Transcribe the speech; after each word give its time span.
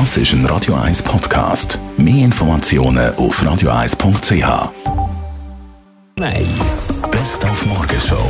Das 0.00 0.16
ist 0.16 0.32
ein 0.32 0.44
Radio 0.46 0.74
1 0.74 1.04
Podcast. 1.04 1.78
Mehr 1.96 2.24
Informationen 2.24 3.14
auf 3.14 3.40
radio1.ch. 3.40 4.72
Nein. 6.18 6.48
Best 7.12 7.44
auf 7.44 7.64
Morgenshow 7.64 8.28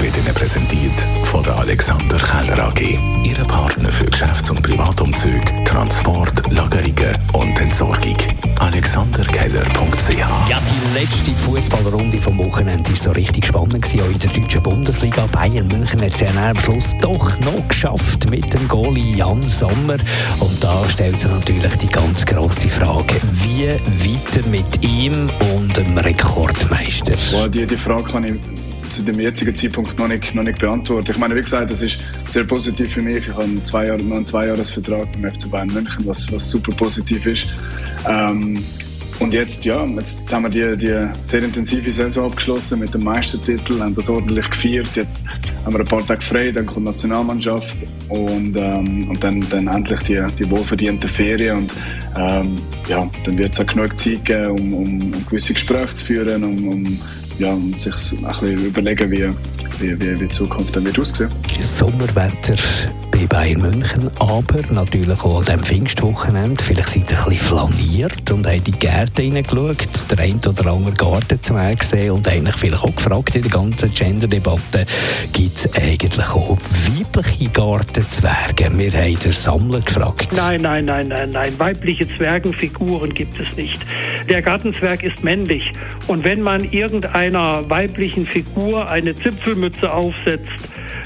wird 0.00 0.14
Ihnen 0.18 0.34
präsentiert 0.34 0.92
von 1.24 1.42
der 1.42 1.56
Alexander 1.56 2.18
Keller 2.18 2.62
AG. 2.62 2.98
Ihre 3.24 3.46
Partner 3.46 3.88
für 3.88 4.04
Geschäfts- 4.04 4.50
und 4.50 4.62
Privatumzug, 4.62 5.64
Transport, 5.64 6.42
Lagerungen 6.52 7.16
und 7.32 7.58
Entsorgung. 7.58 8.18
Die 8.18 8.78
letzte 11.00 11.30
Fußballrunde 11.32 12.16
vom 12.16 12.38
Wochenende 12.38 12.88
war 12.88 12.96
so 12.96 13.10
richtig 13.10 13.44
spannend 13.44 13.82
gewesen, 13.82 14.00
auch 14.00 14.10
in 14.10 14.18
der 14.18 14.30
deutschen 14.30 14.62
Bundesliga. 14.62 15.26
Bayern 15.26 15.68
München 15.68 16.00
hat 16.00 16.14
es 16.14 16.36
am 16.38 16.58
Schluss 16.58 16.96
doch 17.02 17.38
noch 17.40 17.68
geschafft 17.68 18.30
mit 18.30 18.50
dem 18.54 18.66
Goalie 18.66 19.14
Jan 19.14 19.42
Sommer. 19.42 19.98
Und 20.40 20.64
da 20.64 20.88
stellt 20.88 21.20
sich 21.20 21.30
natürlich 21.30 21.76
die 21.76 21.88
ganz 21.88 22.24
grosse 22.24 22.70
Frage, 22.70 23.14
wie 23.44 23.68
weiter 23.68 24.48
mit 24.48 24.82
ihm 24.82 25.28
und 25.54 25.76
dem 25.76 25.98
Rekordmeister? 25.98 27.12
Boah, 27.30 27.46
die, 27.46 27.66
die 27.66 27.76
Frage 27.76 28.04
kann 28.04 28.24
ich 28.24 28.32
zu 28.90 29.02
dem 29.02 29.20
jetzigen 29.20 29.54
Zeitpunkt 29.54 29.98
noch 29.98 30.08
nicht, 30.08 30.34
noch 30.34 30.44
nicht 30.44 30.60
beantworten. 30.60 31.10
Ich 31.10 31.18
meine, 31.18 31.36
wie 31.36 31.40
gesagt, 31.40 31.70
das 31.70 31.82
ist 31.82 31.98
sehr 32.30 32.44
positiv 32.44 32.90
für 32.94 33.02
mich. 33.02 33.18
Ich 33.18 33.34
habe 33.34 33.62
zwei 33.64 33.88
Jahre, 33.88 34.02
noch 34.02 34.16
einen 34.16 34.24
Zweijahresvertrag 34.24 35.08
beim 35.12 35.30
FC 35.30 35.50
Bayern 35.50 35.68
München, 35.68 36.06
was, 36.06 36.32
was 36.32 36.48
super 36.48 36.72
positiv 36.72 37.26
ist. 37.26 37.48
Ähm, 38.08 38.64
und 39.20 39.32
jetzt, 39.32 39.64
ja, 39.64 39.84
jetzt 39.84 40.32
haben 40.32 40.44
wir 40.44 40.76
die, 40.76 40.86
die 40.86 41.08
sehr 41.24 41.42
intensive 41.42 41.90
Saison 41.90 42.26
abgeschlossen 42.26 42.78
mit 42.80 42.92
dem 42.92 43.04
Meistertitel, 43.04 43.80
haben 43.80 43.94
das 43.94 44.08
ordentlich 44.08 44.50
gefeiert. 44.50 44.88
Jetzt 44.94 45.20
haben 45.64 45.72
wir 45.72 45.80
ein 45.80 45.86
paar 45.86 46.06
Tage 46.06 46.22
frei, 46.22 46.52
dann 46.52 46.66
kommt 46.66 46.86
die 46.86 46.90
Nationalmannschaft 46.90 47.76
und, 48.08 48.56
ähm, 48.56 49.08
und 49.08 49.24
dann, 49.24 49.44
dann 49.50 49.68
endlich 49.68 50.02
die, 50.02 50.22
die 50.38 50.50
wohlverdienten 50.50 51.08
Ferien. 51.08 51.58
Und 51.58 51.72
ähm, 52.16 52.56
ja, 52.88 53.08
dann 53.24 53.38
wird 53.38 53.52
es 53.52 53.60
auch 53.60 53.66
genug 53.66 53.98
Zeit 53.98 54.24
geben, 54.24 54.50
um, 54.50 54.74
um, 54.74 55.02
um 55.14 55.26
gewisse 55.26 55.54
Gespräche 55.54 55.94
zu 55.94 56.04
führen, 56.04 56.44
um, 56.44 56.68
um 56.68 56.98
ja, 57.38 57.52
und 57.52 57.80
sich 57.80 57.94
ein 58.12 58.24
bisschen 58.24 58.66
überlegen, 58.66 59.10
wie, 59.10 59.28
wie, 59.80 60.00
wie, 60.00 60.14
die 60.16 60.28
Zukunft 60.28 60.74
dann 60.74 60.84
wird 60.84 60.98
aussehen. 60.98 61.30
Sommerwetter 61.62 62.54
bei 63.16 63.26
Bayern 63.26 63.62
München, 63.62 64.10
aber 64.18 64.60
natürlich 64.70 65.20
auch 65.20 65.38
an 65.38 65.44
diesem 65.44 65.62
Pfingstwochenende. 65.62 66.62
Vielleicht 66.62 66.90
seid 66.90 67.10
ihr 67.10 67.18
ein 67.18 67.30
bisschen 67.30 67.48
flaniert 67.48 68.30
und 68.30 68.46
habt 68.46 68.56
in 68.56 68.64
die 68.64 68.72
Gärten 68.72 69.22
hineingeschaut, 69.22 70.10
der 70.10 70.18
ein 70.18 70.38
oder 70.46 70.70
andere 70.70 70.94
Gartenzwerg 70.94 71.78
gesehen 71.78 72.10
und 72.10 72.28
eigentlich 72.28 72.56
vielleicht 72.56 72.82
auch 72.82 72.94
gefragt 72.94 73.36
in 73.36 73.42
der 73.42 73.50
ganzen 73.50 73.94
Gender-Debatte, 73.94 74.84
gibt 75.32 75.56
es 75.56 75.74
eigentlich 75.74 76.28
auch 76.28 76.58
weibliche 76.88 77.50
Gartenzwerge? 77.50 78.70
Wir 78.76 78.92
haben 78.92 79.18
den 79.18 79.32
Sammler 79.32 79.80
gefragt. 79.80 80.28
Nein, 80.36 80.60
nein, 80.62 80.84
nein, 80.84 81.08
nein, 81.08 81.30
nein. 81.32 81.58
Weibliche 81.58 82.06
Zwergenfiguren 82.16 83.14
gibt 83.14 83.40
es 83.40 83.56
nicht. 83.56 83.80
Der 84.28 84.42
Gartenzwerg 84.42 85.02
ist 85.02 85.24
männlich. 85.24 85.70
Und 86.06 86.24
wenn 86.24 86.42
man 86.42 86.70
irgendeiner 86.70 87.68
weiblichen 87.70 88.26
Figur 88.26 88.90
eine 88.90 89.14
Zipfelmütze 89.14 89.92
aufsetzt, 89.92 90.52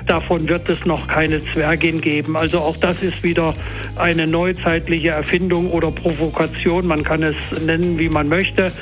davon 0.06 0.48
wird 0.48 0.68
es 0.68 0.84
noch 0.84 1.06
keine 1.06 1.44
Zwergin 1.52 2.00
geben. 2.00 2.36
Also 2.36 2.58
auch 2.58 2.76
das 2.76 3.02
ist 3.02 3.22
wieder 3.22 3.54
eine 3.96 4.26
neuzeitliche 4.26 5.10
Erfindung 5.10 5.70
oder 5.70 5.90
Provokation. 5.90 6.86
Man 6.86 7.02
kann 7.02 7.22
es 7.22 7.36
nennen, 7.64 7.98
wie 7.98 8.08
man 8.08 8.28
möchte. 8.28 8.72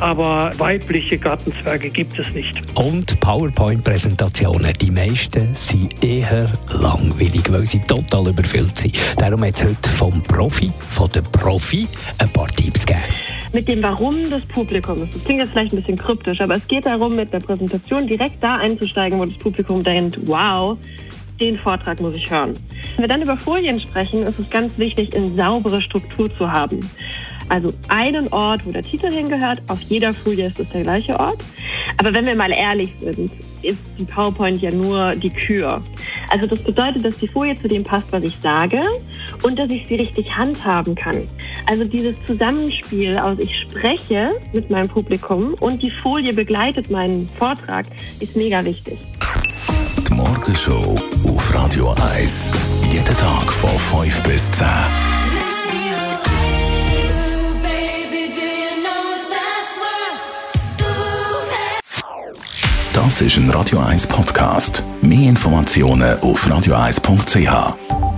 Aber 0.00 0.50
weibliche 0.58 1.18
Gartenzwerge 1.18 1.90
gibt 1.90 2.18
es 2.18 2.32
nicht. 2.32 2.60
Und 2.74 3.20
PowerPoint-Präsentationen, 3.20 4.72
die 4.80 4.90
meisten 4.90 5.54
sind 5.54 6.02
eher 6.02 6.50
langweilig, 6.72 7.50
weil 7.50 7.66
sie 7.66 7.80
total 7.80 8.28
überfüllt 8.28 8.78
sind. 8.78 8.96
Darum 9.18 9.44
hat 9.44 9.56
es 9.56 9.64
heute 9.64 9.90
vom 9.90 10.22
Profi, 10.22 10.70
von 10.90 11.10
der 11.10 11.22
Profi, 11.22 11.86
ein 12.18 12.28
paar 12.30 12.48
Tipps 12.48 12.86
gegeben 12.86 13.09
mit 13.52 13.68
dem 13.68 13.82
Warum 13.82 14.28
des 14.30 14.46
Publikums. 14.46 15.10
Das 15.12 15.24
klingt 15.24 15.40
jetzt 15.40 15.52
vielleicht 15.52 15.72
ein 15.72 15.78
bisschen 15.78 15.98
kryptisch, 15.98 16.40
aber 16.40 16.56
es 16.56 16.66
geht 16.68 16.86
darum, 16.86 17.16
mit 17.16 17.32
der 17.32 17.40
Präsentation 17.40 18.06
direkt 18.06 18.42
da 18.42 18.54
einzusteigen, 18.54 19.18
wo 19.18 19.24
das 19.24 19.36
Publikum 19.38 19.82
denkt, 19.82 20.18
wow, 20.26 20.78
den 21.40 21.56
Vortrag 21.56 22.00
muss 22.00 22.14
ich 22.14 22.30
hören. 22.30 22.56
Wenn 22.96 23.04
wir 23.04 23.08
dann 23.08 23.22
über 23.22 23.36
Folien 23.36 23.80
sprechen, 23.80 24.22
ist 24.22 24.38
es 24.38 24.50
ganz 24.50 24.76
wichtig, 24.78 25.16
eine 25.16 25.30
saubere 25.34 25.80
Struktur 25.80 26.32
zu 26.36 26.50
haben. 26.50 26.80
Also 27.48 27.72
einen 27.88 28.28
Ort, 28.28 28.64
wo 28.64 28.70
der 28.70 28.82
Titel 28.82 29.10
hingehört, 29.10 29.60
auf 29.66 29.80
jeder 29.80 30.14
Folie 30.14 30.46
ist 30.46 30.60
es 30.60 30.68
der 30.68 30.82
gleiche 30.82 31.18
Ort. 31.18 31.42
Aber 31.98 32.14
wenn 32.14 32.24
wir 32.24 32.36
mal 32.36 32.52
ehrlich 32.52 32.94
sind, 33.00 33.32
ist 33.62 33.80
die 33.98 34.04
PowerPoint 34.04 34.62
ja 34.62 34.70
nur 34.70 35.16
die 35.16 35.30
Kür. 35.30 35.82
Also 36.30 36.46
das 36.46 36.62
bedeutet, 36.62 37.04
dass 37.04 37.18
die 37.18 37.26
Folie 37.26 37.56
zu 37.56 37.66
dem 37.66 37.82
passt, 37.82 38.12
was 38.12 38.22
ich 38.22 38.36
sage 38.40 38.80
und 39.42 39.58
dass 39.58 39.68
ich 39.70 39.88
sie 39.88 39.96
richtig 39.96 40.36
handhaben 40.36 40.94
kann. 40.94 41.22
Also 41.66 41.84
dieses 41.84 42.16
Zusammenspiel 42.26 43.16
aus 43.18 43.38
ich 43.38 43.60
spreche 43.60 44.30
mit 44.52 44.70
meinem 44.70 44.88
Publikum 44.88 45.54
und 45.60 45.82
die 45.82 45.90
Folie 45.90 46.32
begleitet 46.32 46.90
meinen 46.90 47.28
Vortrag 47.38 47.86
ist 48.20 48.36
mega 48.36 48.64
wichtig. 48.64 48.98
Die 50.08 50.14
Morgenshow 50.14 51.00
auf 51.24 51.54
Radio 51.54 51.94
1. 52.14 52.52
Jeden 52.92 53.16
Tag 53.16 53.52
von 53.52 53.70
5 53.70 54.22
bis 54.24 54.50
10. 54.52 54.66
Das 62.92 63.20
ist 63.22 63.36
ein 63.38 63.50
Radio 63.50 63.78
1 63.78 64.06
Podcast. 64.06 64.84
Mehr 65.00 65.30
Informationen 65.30 66.20
auf 66.20 66.46
radio1.ch. 66.46 68.09